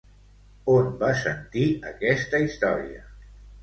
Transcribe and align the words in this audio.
On 0.77 0.89
va 1.03 1.13
sentir 1.25 1.69
aquesta 1.93 2.43
història? 2.49 3.09